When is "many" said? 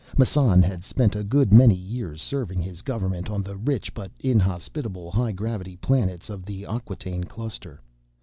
1.53-1.75